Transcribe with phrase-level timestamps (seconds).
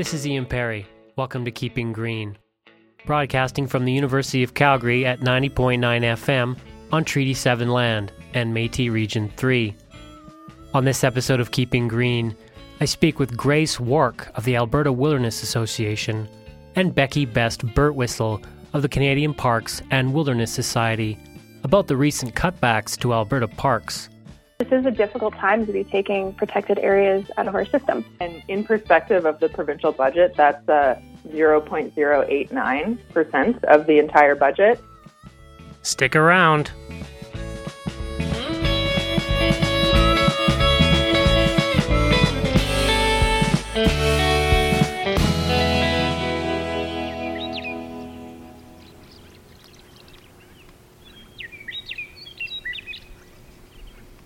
[0.00, 0.86] This is Ian Perry.
[1.16, 2.38] Welcome to Keeping Green.
[3.04, 6.56] Broadcasting from the University of Calgary at 90.9 FM
[6.90, 9.76] on Treaty 7 land and Metis Region 3.
[10.72, 12.34] On this episode of Keeping Green,
[12.80, 16.26] I speak with Grace Wark of the Alberta Wilderness Association
[16.76, 18.42] and Becky Best Birtwistle
[18.72, 21.18] of the Canadian Parks and Wilderness Society
[21.62, 24.08] about the recent cutbacks to Alberta parks.
[24.60, 28.04] This is a difficult time to be taking protected areas out of our system.
[28.20, 34.78] And in perspective of the provincial budget, that's uh, 0.089% of the entire budget.
[35.80, 36.72] Stick around.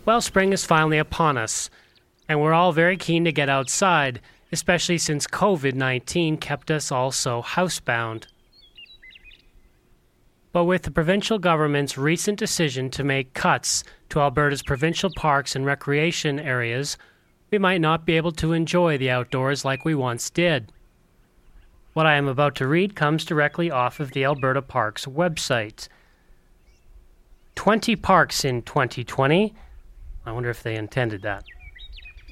[0.07, 1.71] Well, spring is finally upon us,
[2.29, 4.21] and we're all very keen to get outside,
[4.53, 8.27] especially since COVID 19 kept us all so housebound.
[10.53, 15.65] But with the provincial government's recent decision to make cuts to Alberta's provincial parks and
[15.65, 16.99] recreation areas,
[17.51, 20.71] we might not be able to enjoy the outdoors like we once did.
[21.95, 25.89] What I am about to read comes directly off of the Alberta Parks website.
[27.55, 29.55] 20 parks in 2020
[30.27, 31.45] I wonder if they intended that.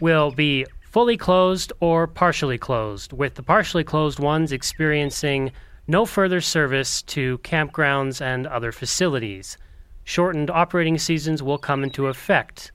[0.00, 5.52] Will be fully closed or partially closed, with the partially closed ones experiencing
[5.86, 9.58] no further service to campgrounds and other facilities.
[10.04, 12.72] Shortened operating seasons will come into effect.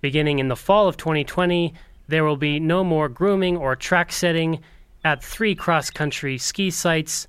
[0.00, 1.74] Beginning in the fall of 2020,
[2.08, 4.60] there will be no more grooming or track setting
[5.04, 7.26] at three cross country ski sites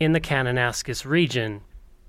[0.00, 1.60] in the Kananaskis region,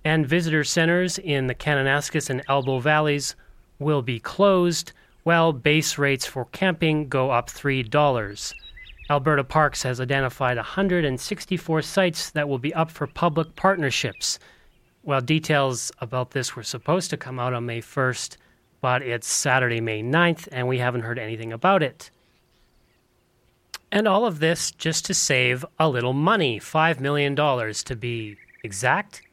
[0.03, 3.35] and visitor centers in the Kananaskis and Elbow Valleys
[3.79, 4.91] will be closed,
[5.23, 8.53] while base rates for camping go up $3.
[9.09, 14.37] Alberta Parks has identified 164 sites that will be up for public partnerships.
[15.01, 18.37] Well, details about this were supposed to come out on May 1st,
[18.81, 22.11] but it's Saturday, May 9th, and we haven't heard anything about it.
[23.91, 29.23] And all of this just to save a little money $5 million to be exact.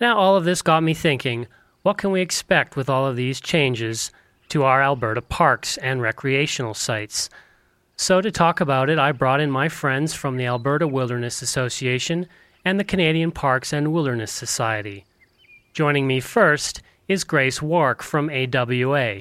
[0.00, 1.46] Now, all of this got me thinking
[1.84, 4.10] what can we expect with all of these changes
[4.48, 7.28] to our Alberta parks and recreational sites?
[7.94, 12.26] So, to talk about it, I brought in my friends from the Alberta Wilderness Association
[12.64, 15.04] and the Canadian Parks and Wilderness Society.
[15.74, 19.20] Joining me first is Grace Wark from AWA,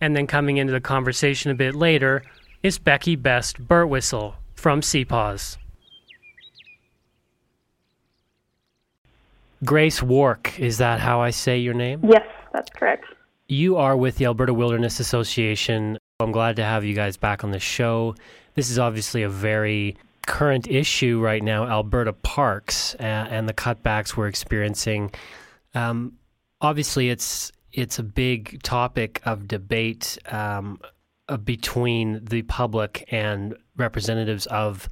[0.00, 2.24] and then coming into the conversation a bit later
[2.60, 5.58] is Becky Best Birtwistle from CPAWS.
[9.64, 12.00] Grace Wark, is that how I say your name?
[12.02, 13.04] Yes, that's correct.
[13.48, 15.98] You are with the Alberta Wilderness Association.
[16.18, 18.14] I'm glad to have you guys back on the show.
[18.54, 24.16] This is obviously a very current issue right now Alberta parks uh, and the cutbacks
[24.16, 25.10] we're experiencing.
[25.74, 26.14] Um,
[26.60, 30.80] obviously, it's it's a big topic of debate um,
[31.28, 34.88] uh, between the public and representatives of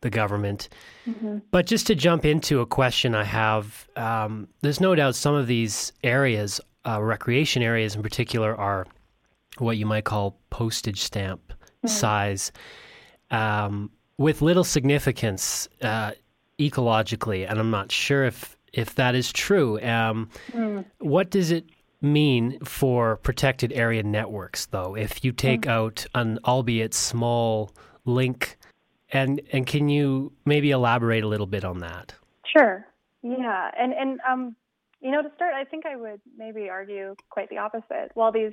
[0.00, 0.68] the government.
[1.06, 1.38] Mm-hmm.
[1.50, 5.46] But just to jump into a question I have, um, there's no doubt some of
[5.46, 8.86] these areas, uh, recreation areas in particular, are
[9.58, 11.88] what you might call postage stamp mm-hmm.
[11.88, 12.52] size,
[13.30, 16.12] um, with little significance uh,
[16.58, 17.48] ecologically.
[17.48, 19.80] And I'm not sure if if that is true.
[19.82, 20.84] Um, mm.
[20.98, 21.64] What does it
[22.00, 24.94] mean for protected area networks, though?
[24.94, 25.70] If you take mm.
[25.70, 27.72] out an albeit small
[28.04, 28.56] link
[29.12, 32.14] and and can you maybe elaborate a little bit on that?
[32.56, 32.86] Sure.
[33.22, 34.56] Yeah, and and um,
[35.00, 38.10] you know, to start, I think I would maybe argue quite the opposite.
[38.14, 38.52] While these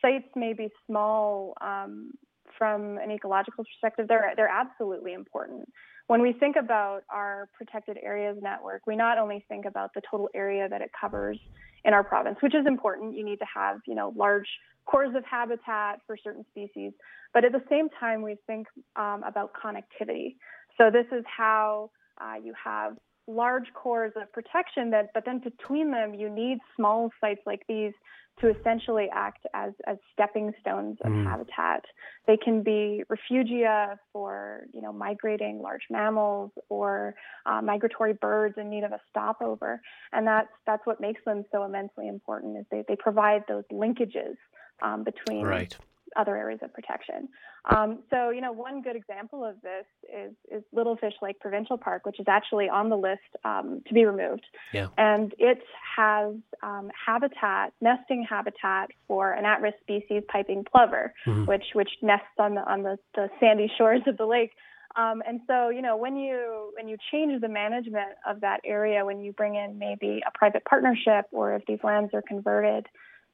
[0.00, 2.12] sites may be small um,
[2.58, 5.68] from an ecological perspective, they're they're absolutely important.
[6.06, 10.28] When we think about our protected areas network, we not only think about the total
[10.34, 11.38] area that it covers
[11.84, 13.16] in our province, which is important.
[13.16, 14.48] You need to have you know large
[14.86, 16.92] cores of habitat for certain species,
[17.32, 20.36] but at the same time, we think um, about connectivity.
[20.76, 21.90] So this is how
[22.20, 22.96] uh, you have
[23.26, 27.92] large cores of protection that, but then between them, you need small sites like these
[28.40, 31.24] to essentially act as, as stepping stones of mm.
[31.24, 31.84] habitat.
[32.26, 37.14] They can be refugia for, you know, migrating large mammals or
[37.46, 39.80] uh, migratory birds in need of a stopover.
[40.12, 44.34] And that's, that's what makes them so immensely important is they, they provide those linkages
[44.82, 45.76] um, between right
[46.16, 47.28] other areas of protection.
[47.64, 51.78] Um, so, you know, one good example of this is, is Little Fish Lake Provincial
[51.78, 54.44] Park, which is actually on the list um, to be removed.
[54.72, 54.88] Yeah.
[54.98, 55.62] And it
[55.96, 61.46] has um, habitat, nesting habitat for an at-risk species, piping plover, mm-hmm.
[61.46, 64.52] which which nests on the on the, the sandy shores of the lake.
[64.96, 69.04] Um, and so, you know, when you when you change the management of that area,
[69.04, 72.86] when you bring in maybe a private partnership, or if these lands are converted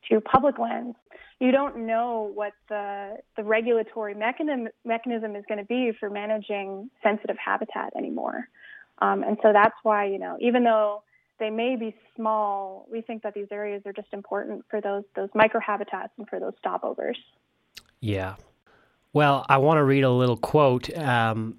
[0.08, 0.96] to public lands,
[1.40, 6.90] you don't know what the the regulatory mechanism mechanism is going to be for managing
[7.02, 8.48] sensitive habitat anymore.
[9.00, 11.02] Um, and so that's why you know even though
[11.38, 15.30] they may be small, we think that these areas are just important for those those
[15.30, 17.16] microhabitats and for those stopovers.
[18.00, 18.36] Yeah.
[19.12, 21.56] Well, I want to read a little quote um,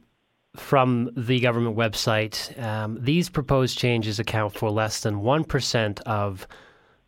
[0.55, 2.57] from the government website.
[2.61, 6.47] Um, These proposed changes account for less than 1% of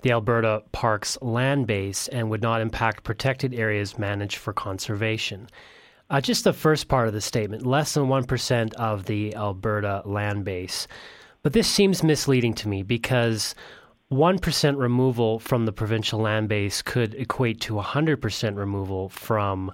[0.04, 5.50] the Alberta Parks land base and would not impact protected areas managed for conservation.
[6.10, 10.44] Uh, just the first part of the statement less than 1% of the Alberta land
[10.44, 10.88] base.
[11.42, 13.56] But this seems misleading to me because
[14.12, 19.72] 1% removal from the provincial land base could equate to 100% removal from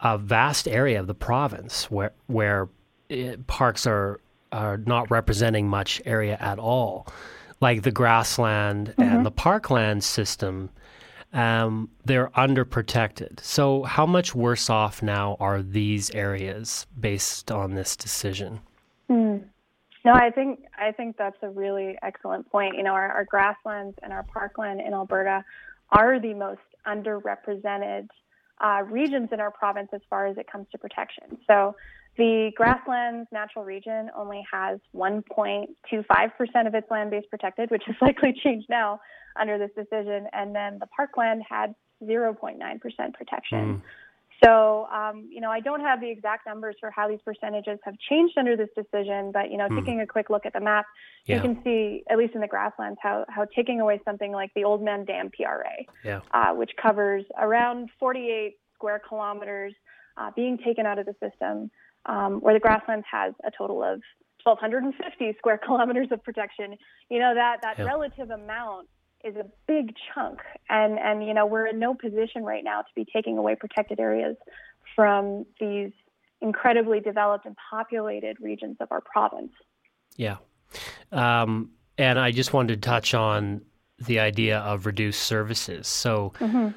[0.00, 2.68] a vast area of the province where, where
[3.10, 4.20] it, eh, parks are,
[4.52, 7.06] are not representing much area at all
[7.60, 9.02] like the grassland mm-hmm.
[9.02, 10.70] and the parkland system,
[11.32, 13.40] um, they're underprotected.
[13.40, 18.60] So, how much worse off now are these areas based on this decision?
[19.08, 19.44] Mm.
[20.04, 22.76] No, I think I think that's a really excellent point.
[22.76, 25.44] You know, our, our grasslands and our parkland in Alberta
[25.90, 28.08] are the most underrepresented
[28.60, 31.38] uh, regions in our province as far as it comes to protection.
[31.46, 31.76] So,
[32.16, 38.32] the grasslands natural region only has 1.25% of its land base protected, which is likely
[38.32, 39.00] changed now
[39.38, 40.26] under this decision.
[40.32, 42.58] And then the parkland had 0.9%
[43.14, 43.76] protection.
[43.76, 43.82] Mm.
[44.42, 47.94] So, um, you know, I don't have the exact numbers for how these percentages have
[48.08, 49.78] changed under this decision, but, you know, mm.
[49.78, 50.86] taking a quick look at the map,
[51.26, 51.36] yeah.
[51.36, 54.62] you can see, at least in the grasslands, how, how taking away something like the
[54.62, 56.20] Oldman Dam PRA, yeah.
[56.32, 59.74] uh, which covers around 48 square kilometers,
[60.16, 61.70] uh, being taken out of the system
[62.06, 64.00] um, where the grasslands has a total of
[64.44, 66.76] 1,250 square kilometers of protection.
[67.08, 67.84] You know that that yeah.
[67.84, 68.88] relative amount
[69.24, 72.88] is a big chunk, and and you know we're in no position right now to
[72.94, 74.36] be taking away protected areas
[74.96, 75.92] from these
[76.40, 79.52] incredibly developed and populated regions of our province.
[80.16, 80.36] Yeah,
[81.12, 83.62] um, and I just wanted to touch on
[83.98, 85.86] the idea of reduced services.
[85.86, 86.68] So, mm-hmm.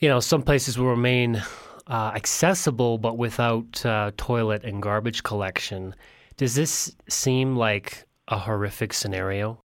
[0.00, 1.42] you know, some places will remain
[1.86, 5.94] uh, accessible but without uh, toilet and garbage collection.
[6.36, 9.60] Does this seem like a horrific scenario?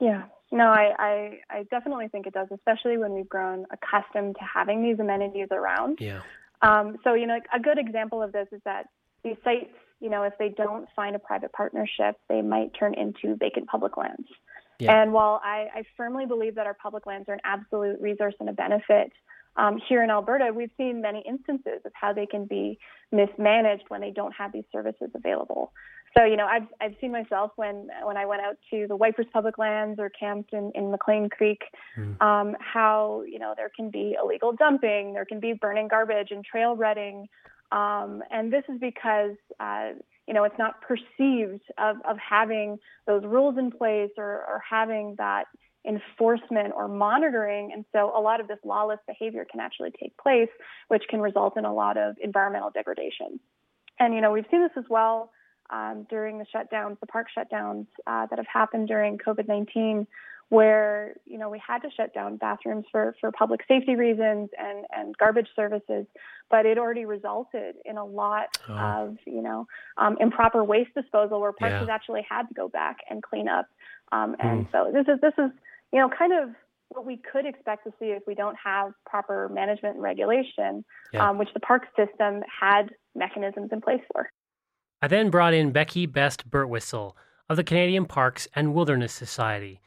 [0.00, 0.24] Yeah.
[0.50, 4.82] No, I, I, I definitely think it does, especially when we've grown accustomed to having
[4.82, 5.98] these amenities around.
[6.00, 6.20] Yeah.
[6.62, 8.86] Um, so, you know, a good example of this is that
[9.22, 13.36] these sites, you know, if they don't find a private partnership, they might turn into
[13.36, 14.26] vacant public lands.
[14.78, 15.02] Yeah.
[15.02, 18.48] And while I, I firmly believe that our public lands are an absolute resource and
[18.48, 19.12] a benefit
[19.56, 22.78] um, here in Alberta, we've seen many instances of how they can be
[23.10, 25.72] mismanaged when they don't have these services available.
[26.16, 29.30] So, you know, I've I've seen myself when when I went out to the Waiparous
[29.30, 31.60] Public Lands or camped in, in McLean Creek,
[31.98, 32.20] mm.
[32.22, 36.44] um, how you know there can be illegal dumping, there can be burning garbage and
[36.44, 37.28] trail redding,
[37.72, 39.90] um, and this is because uh,
[40.26, 45.14] you know it's not perceived of of having those rules in place or or having
[45.18, 45.46] that
[45.88, 47.70] enforcement or monitoring.
[47.72, 50.50] And so a lot of this lawless behavior can actually take place,
[50.88, 53.40] which can result in a lot of environmental degradation.
[53.98, 55.32] And, you know, we've seen this as well
[55.70, 60.06] um, during the shutdowns, the park shutdowns uh, that have happened during COVID 19,
[60.50, 64.84] where, you know, we had to shut down bathrooms for, for public safety reasons and,
[64.96, 66.06] and garbage services,
[66.50, 68.72] but it already resulted in a lot oh.
[68.74, 69.66] of, you know,
[69.98, 71.94] um, improper waste disposal where parks yeah.
[71.94, 73.66] actually had to go back and clean up.
[74.10, 74.72] Um, and mm.
[74.72, 75.50] so this is, this is,
[75.92, 76.50] you know, kind of
[76.90, 81.28] what we could expect to see if we don't have proper management and regulation, yeah.
[81.28, 84.30] um, which the park system had mechanisms in place for.
[85.02, 87.12] I then brought in Becky Best Birtwistle
[87.48, 89.80] of the Canadian Parks and Wilderness Society,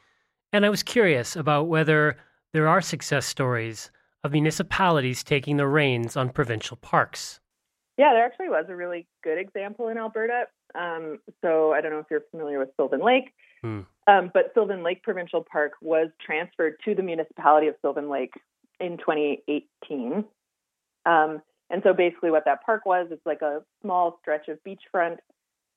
[0.52, 2.16] and I was curious about whether
[2.52, 3.90] there are success stories
[4.24, 7.40] of municipalities taking the reins on provincial parks.
[7.98, 10.44] Yeah, there actually was a really good example in Alberta.
[10.74, 13.32] Um, so I don't know if you're familiar with Sylvan Lake.
[13.60, 13.80] Hmm.
[14.06, 18.32] Um, but Sylvan Lake Provincial Park was transferred to the municipality of Sylvan Lake
[18.80, 20.24] in 2018.
[21.06, 25.18] Um, and so basically, what that park was, it's like a small stretch of beachfront.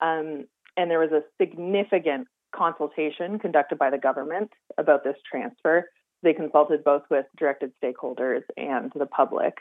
[0.02, 5.90] Um, and there was a significant consultation conducted by the government about this transfer.
[6.24, 9.58] They consulted both with directed stakeholders and the public.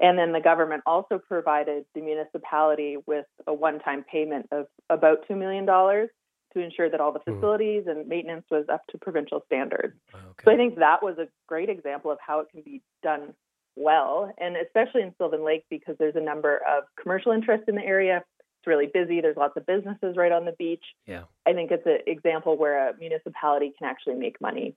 [0.00, 5.28] And then the government also provided the municipality with a one time payment of about
[5.28, 5.66] $2 million
[6.54, 7.34] to ensure that all the hmm.
[7.34, 7.90] facilities mm.
[7.90, 9.94] and maintenance was up to provincial standards.
[10.14, 10.44] Okay.
[10.44, 13.34] So I think that was a great example of how it can be done
[13.76, 17.84] well, and especially in Sylvan Lake because there's a number of commercial interests in the
[17.84, 18.24] area.
[18.58, 19.20] It's really busy.
[19.20, 20.84] There's lots of businesses right on the beach.
[21.06, 21.22] Yeah.
[21.46, 24.74] I think it's an example where a municipality can actually make money.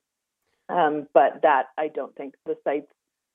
[0.70, 2.88] Um, but that I don't think the sites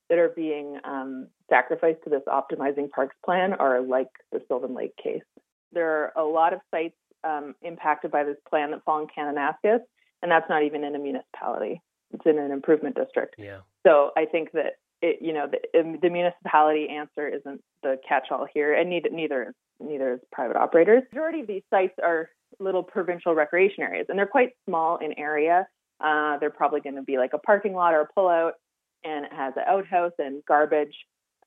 [0.09, 4.95] that are being um, sacrificed to this optimizing parks plan are like the Sylvan Lake
[5.01, 5.21] case.
[5.73, 9.79] There are a lot of sites um, impacted by this plan that fall in Kananaskis,
[10.21, 11.81] and that's not even in a municipality.
[12.13, 13.35] It's in an improvement district.
[13.37, 13.59] Yeah.
[13.85, 18.47] So I think that it, you know, the, um, the municipality answer isn't the catch-all
[18.51, 21.03] here, and neither neither neither is private operators.
[21.11, 25.13] The majority of these sites are little provincial recreation areas, and they're quite small in
[25.19, 25.67] area.
[25.99, 28.51] Uh, they're probably going to be like a parking lot or a pullout,
[29.03, 30.95] and it has an outhouse and garbage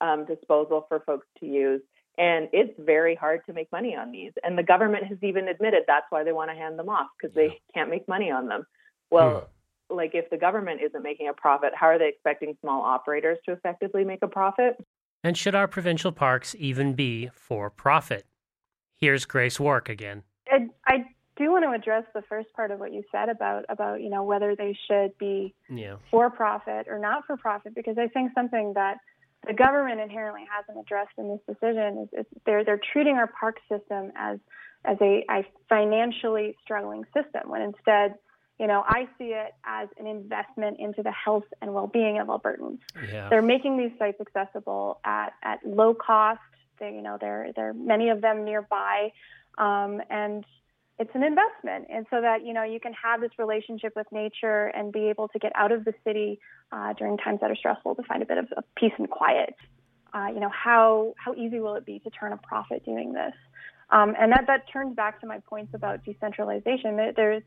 [0.01, 1.81] um, disposal for folks to use.
[2.21, 4.33] And it's very hard to make money on these.
[4.45, 7.35] And the government has even admitted that's why they want to hand them off because
[7.35, 7.49] yeah.
[7.49, 8.65] they can't make money on them.
[9.11, 9.49] Well,
[9.91, 9.97] hmm.
[9.97, 13.53] like if the government isn't making a profit, how are they expecting small operators to
[13.53, 14.77] effectively make a profit?
[15.25, 18.27] And should our provincial parks even be for profit?
[18.99, 20.23] Here's Grace Wark again.
[20.47, 21.05] I, I
[21.39, 24.25] do want to address the first part of what you said about about you know
[24.25, 25.97] whether they should be yeah.
[26.11, 28.99] for profit or not for profit because I think something that
[29.47, 33.57] the government inherently hasn't addressed in this decision is, is they're they're treating our park
[33.69, 34.39] system as
[34.85, 38.15] as a, a financially struggling system when instead
[38.59, 42.81] you know I see it as an investment into the health and well-being of Albertans.
[43.11, 43.29] Yeah.
[43.29, 46.41] They're making these sites accessible at at low cost.
[46.79, 49.13] They you know there there are many of them nearby,
[49.57, 50.45] um, and
[51.01, 51.87] it's an investment.
[51.89, 55.29] And so that you know you can have this relationship with nature and be able
[55.29, 56.39] to get out of the city
[56.71, 59.55] uh, during times that are stressful to find a bit of, of peace and quiet.
[60.13, 63.33] Uh, you know how how easy will it be to turn a profit doing this?
[63.91, 66.97] Um, and that that turns back to my points about decentralization.
[67.17, 67.43] There's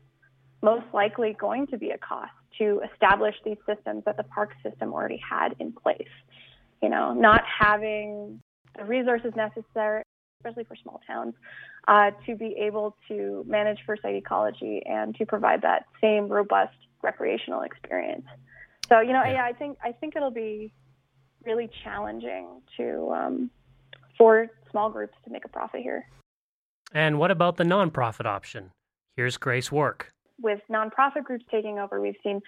[0.60, 4.92] most likely going to be a cost to establish these systems that the park system
[4.92, 6.02] already had in place.
[6.82, 8.40] You know not having
[8.76, 10.02] the resources necessary
[10.44, 11.34] especially for small towns,
[11.88, 16.76] uh, to be able to manage for site ecology and to provide that same robust
[17.02, 18.26] recreational experience.
[18.88, 20.72] So you know, yeah, yeah I think I think it'll be
[21.44, 23.50] really challenging to um,
[24.16, 26.06] for small groups to make a profit here.
[26.92, 28.70] And what about the nonprofit option?
[29.16, 30.12] Here's Grace Wark.
[30.40, 32.40] With nonprofit groups taking over, we've seen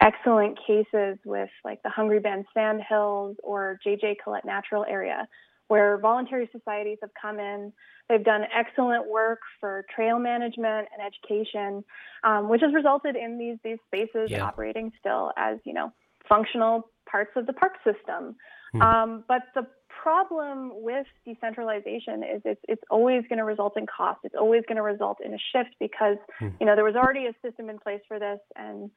[0.00, 5.28] excellent cases with like the Hungry Band Sandhills or JJ Collett Natural Area,
[5.74, 7.72] where voluntary societies have come in.
[8.08, 11.82] They've done excellent work for trail management and education,
[12.22, 14.44] um, which has resulted in these these spaces yeah.
[14.44, 15.92] operating still as you know
[16.28, 18.36] functional parts of the park system.
[18.70, 18.82] Hmm.
[18.82, 19.66] Um, but the
[20.00, 24.20] problem with decentralization is it's it's always going to result in cost.
[24.22, 26.50] It's always going to result in a shift because hmm.
[26.60, 28.92] you know there was already a system in place for this, and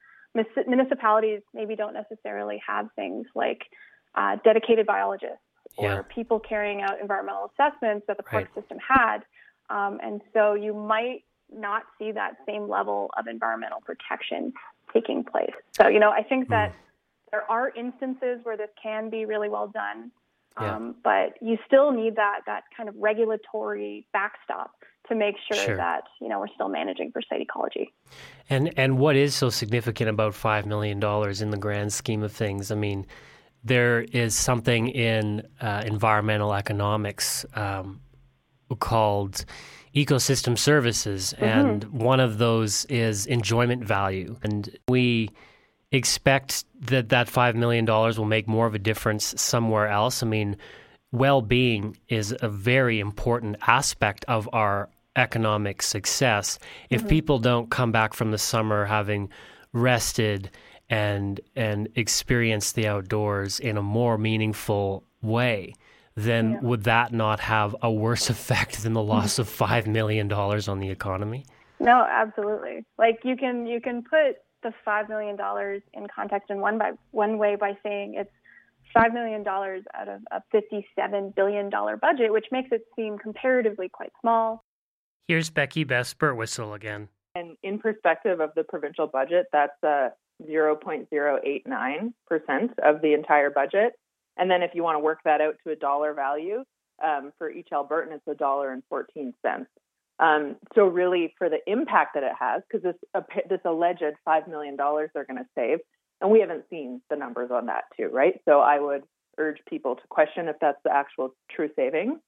[0.68, 3.62] municipalities maybe don't necessarily have things like
[4.14, 6.02] uh, dedicated biologists or yeah.
[6.12, 8.54] people carrying out environmental assessments that the park right.
[8.54, 9.18] system had.
[9.70, 14.52] Um, and so you might not see that same level of environmental protection
[14.92, 15.52] taking place.
[15.72, 16.76] So, you know, I think that mm.
[17.30, 20.10] there are instances where this can be really well done.
[20.60, 20.74] Yeah.
[20.74, 24.72] Um, but you still need that that kind of regulatory backstop
[25.08, 27.92] to make sure, sure, that you know we're still managing for site ecology.
[28.50, 32.32] And and what is so significant about five million dollars in the grand scheme of
[32.32, 32.72] things?
[32.72, 33.06] I mean,
[33.64, 38.00] there is something in uh, environmental economics um,
[38.78, 39.44] called
[39.94, 41.44] ecosystem services, mm-hmm.
[41.44, 44.36] and one of those is enjoyment value.
[44.42, 45.30] And we
[45.92, 50.22] expect that that $5 million will make more of a difference somewhere else.
[50.22, 50.56] I mean,
[51.12, 56.58] well being is a very important aspect of our economic success.
[56.90, 57.08] If mm-hmm.
[57.08, 59.30] people don't come back from the summer having
[59.72, 60.50] rested,
[60.90, 65.74] and and experience the outdoors in a more meaningful way,
[66.14, 66.60] then yeah.
[66.60, 70.78] would that not have a worse effect than the loss of five million dollars on
[70.78, 71.44] the economy?
[71.80, 72.84] No, absolutely.
[72.98, 76.92] Like you can you can put the five million dollars in context in one by
[77.12, 78.30] one way by saying it's
[78.92, 83.88] five million dollars out of a fifty-seven billion dollar budget, which makes it seem comparatively
[83.88, 84.64] quite small.
[85.28, 87.08] Here's Becky Best Birtwistle again.
[87.34, 90.08] And in perspective of the provincial budget, that's a
[90.42, 92.12] 0.089%
[92.84, 93.92] of the entire budget.
[94.36, 96.64] And then if you want to work that out to a dollar value
[97.02, 99.68] um, for each Albertan, it's a dollar and 14 cents.
[100.20, 102.96] Um, so really, for the impact that it has, because this
[103.48, 105.78] this alleged five million dollars they're going to save,
[106.20, 108.40] and we haven't seen the numbers on that too, right?
[108.44, 109.04] So I would
[109.38, 112.18] urge people to question if that's the actual true savings.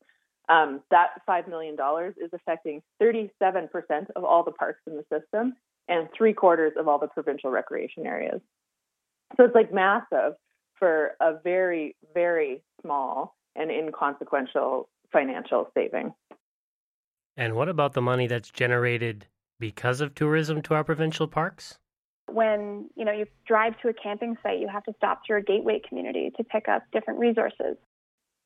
[0.49, 1.77] Um, that $5 million
[2.21, 3.69] is affecting 37%
[4.17, 5.55] of all the parks in the system
[5.91, 8.41] and three quarters of all the provincial recreation areas.
[9.37, 10.35] So it's like massive
[10.79, 16.15] for a very, very small and inconsequential financial saving.
[17.37, 19.27] And what about the money that's generated
[19.59, 21.79] because of tourism to our provincial parks?
[22.31, 25.43] When you know you drive to a camping site, you have to stop through a
[25.43, 27.77] gateway community to pick up different resources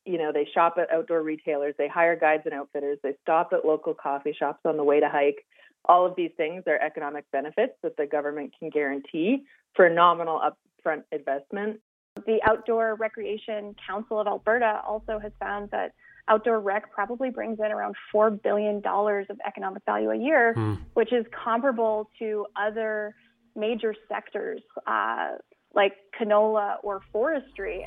[0.05, 3.65] you know, they shop at outdoor retailers, they hire guides and outfitters, they stop at
[3.65, 5.45] local coffee shops on the way to hike.
[5.87, 11.03] All of these things are economic benefits that the government can guarantee for nominal upfront
[11.13, 11.81] investment.
[12.27, 15.93] The Outdoor Recreation Council of Alberta also has found that
[16.29, 20.79] outdoor rec probably brings in around $4 billion of economic value a year, mm.
[20.95, 23.15] which is comparable to other
[23.57, 25.33] major sectors uh,
[25.75, 27.87] like canola or forestry,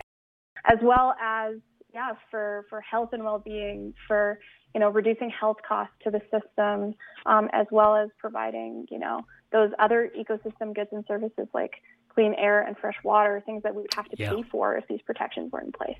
[0.65, 1.55] as well as
[1.93, 4.39] yeah, for, for health and well-being, for,
[4.73, 6.93] you know, reducing health costs to the system,
[7.25, 11.75] um, as well as providing, you know, those other ecosystem goods and services like
[12.13, 14.31] clean air and fresh water, things that we would have to yeah.
[14.31, 15.97] pay for if these protections were in place.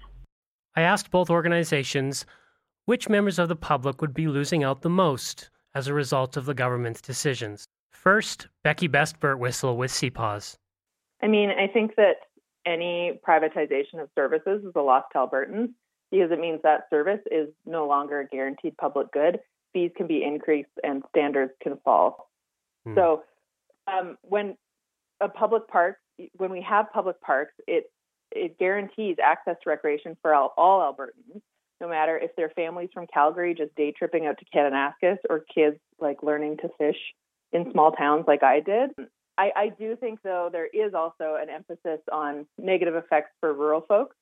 [0.76, 2.26] I asked both organizations
[2.86, 6.46] which members of the public would be losing out the most as a result of
[6.46, 7.66] the government's decisions.
[7.92, 10.56] First, Becky Best Birtwistle with CPAWS.
[11.22, 12.27] I mean, I think that
[12.68, 15.70] any privatization of services is a loss to Albertans
[16.12, 19.40] because it means that service is no longer a guaranteed public good.
[19.74, 22.30] Fees can be increased and standards can fall.
[22.86, 22.96] Hmm.
[22.96, 23.24] So
[23.88, 24.58] um, when
[25.22, 25.98] a public park,
[26.36, 27.86] when we have public parks, it
[28.34, 31.42] it guarantees access to recreation for all, all Albertans,
[31.80, 35.78] no matter if they're families from Calgary just day tripping out to Kananaskis or kids
[36.00, 36.98] like learning to fish
[37.54, 38.92] in small towns like I did.
[39.38, 43.82] I, I do think, though, there is also an emphasis on negative effects for rural
[43.82, 44.16] folks.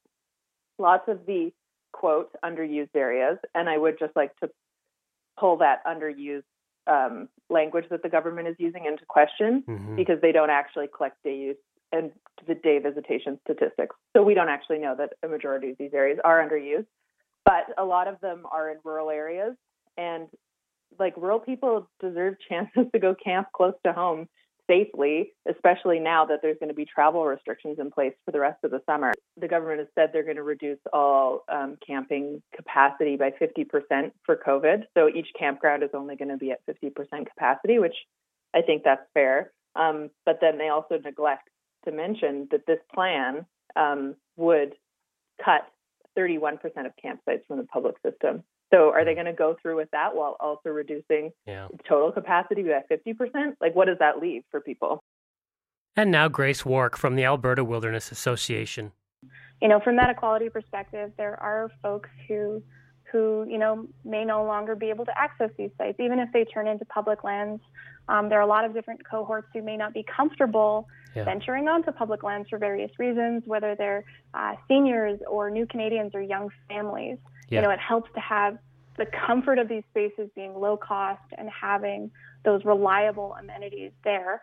[0.78, 1.54] Lots of the
[1.94, 4.50] quote underused areas, and I would just like to
[5.40, 6.44] pull that underused
[6.88, 9.96] um, language that the government is using into question mm-hmm.
[9.96, 11.58] because they don't actually collect day use
[11.92, 12.12] and
[12.48, 13.96] the day visitation statistics.
[14.16, 16.88] So we don't actually know that a majority of these areas are underused,
[17.46, 19.56] but a lot of them are in rural areas,
[19.98, 20.28] and
[21.00, 24.28] like rural people deserve chances to go camp close to home
[24.68, 28.64] safely, especially now that there's going to be travel restrictions in place for the rest
[28.64, 29.14] of the summer.
[29.38, 34.36] The government has said they're going to reduce all um, camping capacity by 50% for
[34.36, 34.84] COVID.
[34.98, 36.94] So each campground is only going to be at 50%
[37.28, 37.96] capacity, which
[38.54, 39.52] I think that's fair.
[39.76, 41.50] Um, but then they also neglect
[41.86, 44.74] to mention that this plan um, would
[45.44, 45.68] cut
[46.18, 48.44] 31% of campsites from the public system.
[48.76, 51.70] So are they going to go through with that while also reducing yeah.
[51.88, 53.54] total capacity by 50%?
[53.62, 55.02] Like, what does that leave for people?
[55.96, 58.92] And now Grace Wark from the Alberta Wilderness Association.
[59.62, 62.62] You know, from that equality perspective, there are folks who
[63.12, 66.44] who you know may no longer be able to access these sites, even if they
[66.44, 67.62] turn into public lands.
[68.10, 71.24] Um, there are a lot of different cohorts who may not be comfortable yeah.
[71.24, 76.22] venturing onto public lands for various reasons, whether they're uh, seniors or new Canadians or
[76.22, 77.18] young families.
[77.50, 77.60] Yeah.
[77.60, 78.58] You know, it helps to have
[78.98, 82.12] the comfort of these spaces being low cost and having
[82.44, 84.42] those reliable amenities there.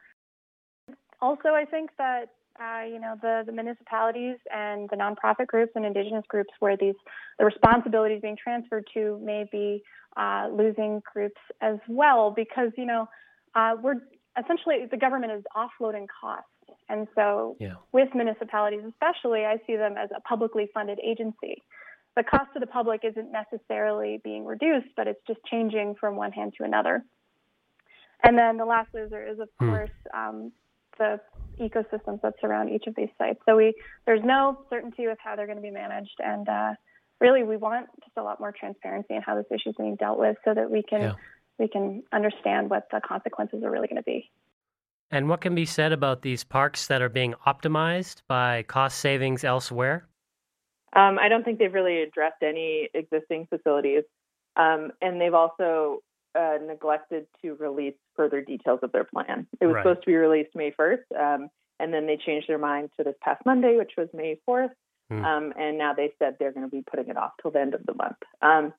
[1.21, 2.27] Also, I think that
[2.61, 6.95] uh, you know the, the municipalities and the nonprofit groups and indigenous groups where these
[7.39, 9.83] the responsibilities being transferred to may be
[10.17, 13.09] uh, losing groups as well because you know
[13.55, 13.95] uh, we're
[14.39, 16.49] essentially the government is offloading costs
[16.89, 17.75] and so yeah.
[17.93, 21.63] with municipalities especially I see them as a publicly funded agency
[22.17, 26.33] the cost to the public isn't necessarily being reduced, but it's just changing from one
[26.33, 27.05] hand to another.
[28.23, 29.71] And then the last loser is, of hmm.
[29.71, 30.53] course, um,
[30.99, 31.21] the
[31.61, 33.41] ecosystems that surround each of these sites.
[33.47, 33.75] So we
[34.07, 36.75] there's no certainty with how they're going to be managed, and uh,
[37.21, 40.19] really we want just a lot more transparency in how this issue is being dealt
[40.19, 41.13] with, so that we can yeah.
[41.59, 44.31] we can understand what the consequences are really going to be.
[45.11, 49.45] And what can be said about these parks that are being optimized by cost savings
[49.45, 50.09] elsewhere?
[50.95, 54.05] Um, I don't think they've really addressed any existing facilities,
[54.57, 56.01] um, and they've also
[56.39, 59.47] uh, neglected to release further details of their plan.
[59.61, 59.83] It was right.
[59.83, 61.49] supposed to be released May 1st, um,
[61.81, 64.71] and then they changed their mind to this past Monday, which was May 4th,
[65.11, 65.53] mm.
[65.57, 67.85] and now they said they're going to be putting it off till the end of
[67.87, 68.17] the month.
[68.41, 68.73] Um,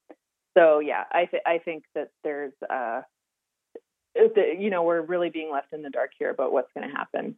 [0.56, 3.02] so yeah, I th- I think that there's uh,
[4.16, 7.36] you know we're really being left in the dark here about what's going to happen.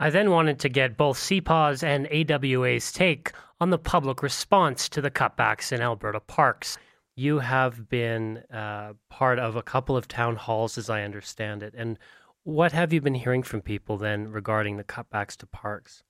[0.00, 5.00] I then wanted to get both CPAWS and AWA's take on the public response to
[5.00, 6.78] the cutbacks in Alberta parks.
[7.14, 11.74] You have been uh, part of a couple of town halls, as I understand it.
[11.76, 11.98] And
[12.44, 16.02] what have you been hearing from people then regarding the cutbacks to parks?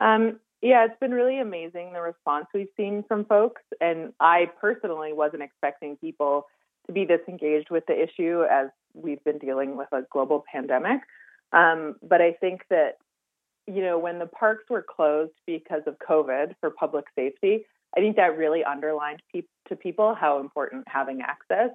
[0.00, 3.62] Um, Yeah, it's been really amazing the response we've seen from folks.
[3.80, 6.46] And I personally wasn't expecting people
[6.86, 11.00] to be this engaged with the issue as we've been dealing with a global pandemic.
[11.54, 12.98] Um, but I think that,
[13.66, 17.64] you know, when the parks were closed because of COVID for public safety,
[17.96, 21.70] I think that really underlined pe- to people how important having access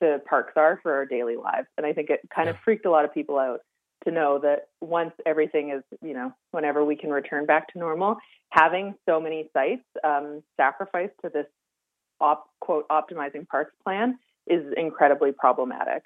[0.00, 1.66] to parks are for our daily lives.
[1.76, 3.60] And I think it kind of freaked a lot of people out
[4.04, 8.16] to know that once everything is, you know, whenever we can return back to normal,
[8.50, 11.46] having so many sites um, sacrificed to this
[12.20, 16.04] op, quote optimizing parks plan is incredibly problematic.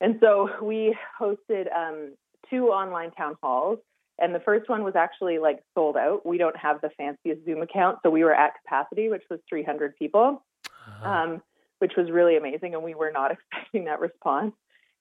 [0.00, 2.14] And so we hosted um,
[2.50, 3.78] two online town halls,
[4.18, 6.26] and the first one was actually like sold out.
[6.26, 9.96] We don't have the fanciest Zoom account, so we were at capacity, which was 300
[9.96, 11.08] people, uh-huh.
[11.08, 11.42] um,
[11.78, 14.54] which was really amazing, and we were not expecting that response.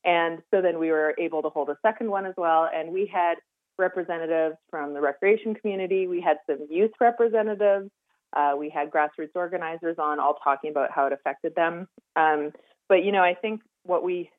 [0.06, 2.70] And so then we were able to hold a second one as well.
[2.74, 3.36] And we had
[3.78, 7.90] representatives from the recreation community, we had some youth representatives,
[8.36, 11.88] uh, we had grassroots organizers on, all talking about how it affected them.
[12.16, 12.52] Um,
[12.90, 14.32] but, you know, I think what we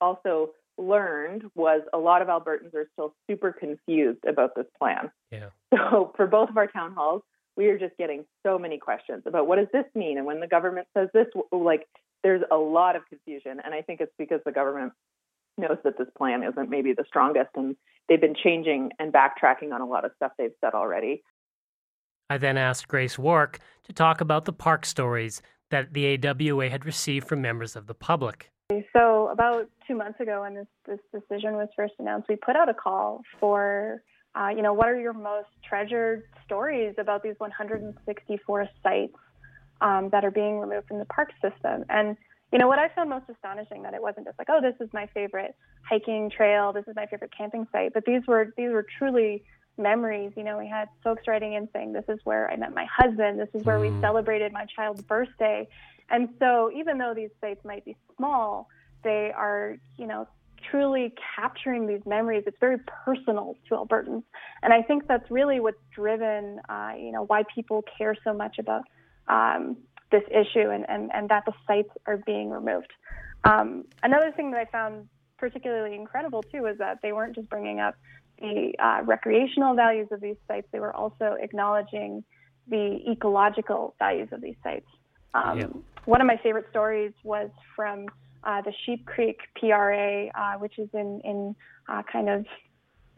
[0.00, 5.10] also learned was a lot of Albertans are still super confused about this plan.
[5.30, 5.50] Yeah.
[5.74, 7.22] So for both of our town halls,
[7.56, 10.46] we are just getting so many questions about what does this mean and when the
[10.46, 11.86] government says this like
[12.22, 14.92] there's a lot of confusion and I think it's because the government
[15.56, 17.76] knows that this plan isn't maybe the strongest and
[18.08, 21.22] they've been changing and backtracking on a lot of stuff they've said already.
[22.28, 26.84] I then asked Grace Wark to talk about the park stories that the AWA had
[26.84, 28.50] received from members of the public.
[28.70, 32.70] So about two months ago, when this, this decision was first announced, we put out
[32.70, 34.02] a call for,
[34.34, 39.12] uh, you know, what are your most treasured stories about these 164 sites
[39.82, 41.84] um, that are being removed from the park system?
[41.90, 42.16] And
[42.52, 44.90] you know what I found most astonishing that it wasn't just like, oh, this is
[44.94, 48.86] my favorite hiking trail, this is my favorite camping site, but these were these were
[48.98, 49.42] truly
[49.76, 50.32] memories.
[50.36, 53.38] You know, we had folks writing in saying, this is where I met my husband,
[53.38, 53.92] this is where mm.
[53.92, 55.68] we celebrated my child's birthday.
[56.10, 58.68] And so even though these sites might be small,
[59.02, 60.28] they are, you know,
[60.70, 62.44] truly capturing these memories.
[62.46, 64.22] It's very personal to Albertans.
[64.62, 68.58] And I think that's really what's driven, uh, you know, why people care so much
[68.58, 68.82] about
[69.28, 69.76] um,
[70.10, 72.92] this issue and, and, and that the sites are being removed.
[73.44, 77.80] Um, another thing that I found particularly incredible too is that they weren't just bringing
[77.80, 77.96] up
[78.38, 82.24] the uh, recreational values of these sites, they were also acknowledging
[82.68, 84.86] the ecological values of these sites.
[85.34, 85.66] Um, yeah.
[86.06, 88.06] One of my favorite stories was from
[88.44, 91.56] uh, the Sheep Creek PRA, uh, which is in, in
[91.88, 92.46] uh, kind of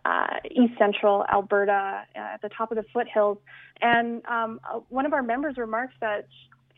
[0.04, 3.38] uh, east central Alberta uh, at the top of the foothills.
[3.80, 6.28] And um, one of our members remarks that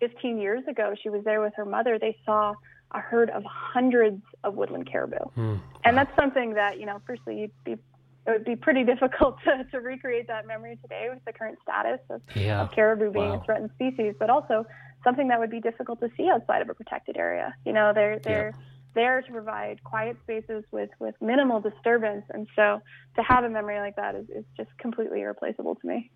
[0.01, 1.99] 15 years ago, she was there with her mother.
[1.99, 2.55] They saw
[2.93, 5.19] a herd of hundreds of woodland caribou.
[5.37, 5.61] Mm.
[5.85, 7.81] And that's something that, you know, firstly, you'd be, it
[8.27, 12.23] would be pretty difficult to, to recreate that memory today with the current status of,
[12.35, 12.63] yeah.
[12.63, 13.41] of caribou being wow.
[13.41, 14.65] a threatened species, but also
[15.05, 17.55] something that would be difficult to see outside of a protected area.
[17.65, 22.25] You know, they're, they're, yeah there to provide quiet spaces with, with minimal disturbance.
[22.31, 22.81] And so
[23.17, 26.11] to have a memory like that is, is just completely irreplaceable to me.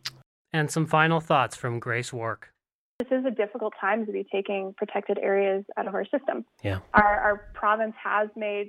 [0.52, 2.52] And some final thoughts from Grace Wark
[2.98, 6.44] this is a difficult time to be taking protected areas out of our system.
[6.62, 6.78] Yeah.
[6.94, 8.68] Our, our province has made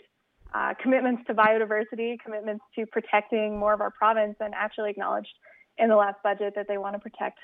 [0.53, 5.33] uh, commitments to biodiversity, commitments to protecting more of our province, and actually acknowledged
[5.77, 7.37] in the last budget that they want to protect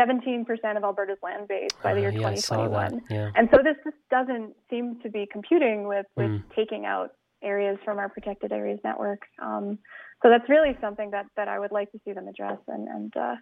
[0.00, 3.02] 17% of Alberta's land base by the year uh, yeah, 2021.
[3.10, 3.30] Yeah.
[3.34, 6.42] And so this just doesn't seem to be computing with, with mm.
[6.56, 7.10] taking out
[7.42, 9.22] areas from our protected areas network.
[9.42, 9.78] Um,
[10.22, 12.58] so that's really something that, that I would like to see them address.
[12.68, 13.34] And, and uh,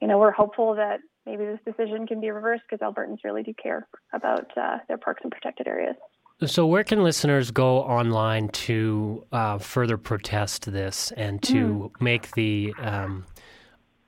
[0.00, 3.54] you know, we're hopeful that maybe this decision can be reversed because Albertans really do
[3.60, 5.96] care about uh, their parks and protected areas.
[6.44, 11.54] So, where can listeners go online to uh, further protest this and to
[11.94, 12.00] mm.
[12.00, 13.24] make the um,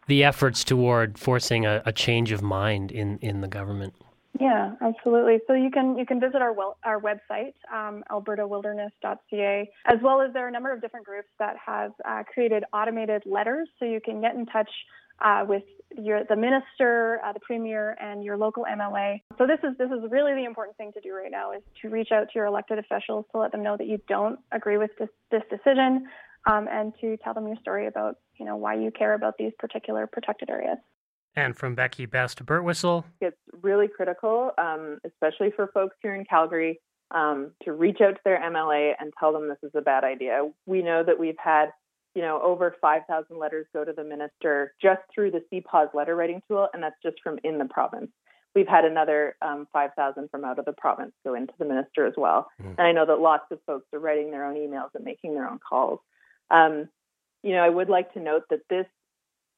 [0.09, 3.95] the efforts toward forcing a, a, change of mind in, in the government?
[4.41, 5.39] Yeah, absolutely.
[5.47, 10.33] So you can you can visit our well, our website, um, albertawilderness.ca, as well as
[10.33, 14.01] there are a number of different groups that have uh, created automated letters, so you
[14.01, 14.71] can get in touch
[15.21, 15.65] uh, with
[15.97, 19.23] your, the minister, uh, the premier, and your local MLA.
[19.39, 21.89] So this is this is really the important thing to do right now is to
[21.89, 24.91] reach out to your elected officials to let them know that you don't agree with
[24.99, 26.07] this, this decision,
[26.47, 29.53] um, and to tell them your story about you know why you care about these
[29.59, 30.79] particular protected areas.
[31.37, 36.25] And from Becky Best to Birtwistle, it's really critical, um, especially for folks here in
[36.25, 40.05] Calgary, um, to reach out to their MLA and tell them this is a bad
[40.05, 40.51] idea.
[40.67, 41.71] We know that we've had
[42.19, 46.43] you know, over 5,000 letters go to the minister just through the CPAWS letter writing
[46.49, 48.11] tool, and that's just from in the province.
[48.57, 52.15] We've had another um, 5,000 from out of the province go into the minister as
[52.17, 52.49] well.
[52.61, 52.73] Mm-hmm.
[52.79, 55.49] And I know that lots of folks are writing their own emails and making their
[55.49, 56.01] own calls.
[56.51, 56.89] Um,
[57.49, 58.85] you know, I would like to note that this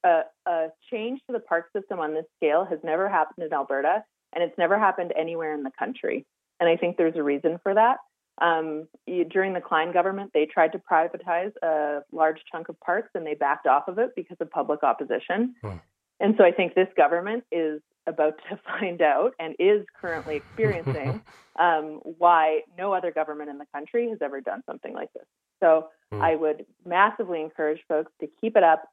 [0.05, 4.05] a, a change to the park system on this scale has never happened in Alberta,
[4.33, 6.25] and it's never happened anywhere in the country.
[6.61, 7.97] And I think there's a reason for that.
[8.41, 8.87] Um,
[9.29, 13.35] during the Klein government, they tried to privatize a large chunk of parks and they
[13.35, 15.57] backed off of it because of public opposition.
[15.61, 15.77] Hmm.
[16.21, 21.23] And so I think this government is about to find out and is currently experiencing
[21.59, 25.27] um, why no other government in the country has ever done something like this.
[25.61, 26.21] So hmm.
[26.21, 28.85] I would massively encourage folks to keep it up,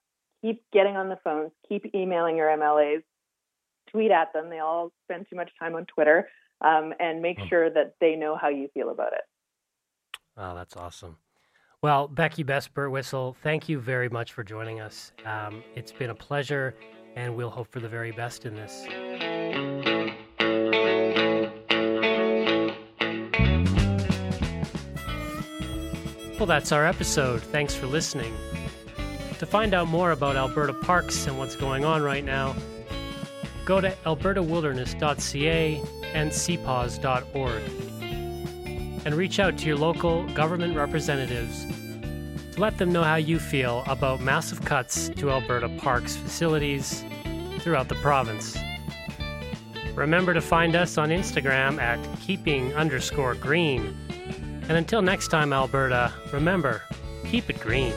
[0.42, 3.04] keep getting on the phones, keep emailing your MLAs,
[3.92, 4.50] tweet at them.
[4.50, 6.30] They all spend too much time on Twitter,
[6.62, 7.48] um, and make hmm.
[7.48, 9.22] sure that they know how you feel about it.
[10.38, 11.18] Oh, that's awesome.
[11.82, 15.12] Well, Becky Best Birtwistle, thank you very much for joining us.
[15.26, 16.76] Um, it's been a pleasure,
[17.16, 18.88] and we'll hope for the very best in this.
[26.38, 27.42] Well, that's our episode.
[27.42, 28.36] Thanks for listening.
[29.40, 32.56] To find out more about Alberta parks and what's going on right now,
[33.66, 35.82] go to albertawilderness.ca
[36.14, 37.62] and cpaws.org
[39.06, 41.66] and reach out to your local government representatives
[42.54, 47.04] to let them know how you feel about massive cuts to Alberta Parks facilities
[47.60, 48.58] throughout the province.
[49.96, 53.98] Remember to find us on Instagram at keeping underscore green.
[54.68, 56.84] And until next time, Alberta, remember,
[57.26, 57.94] keep it green.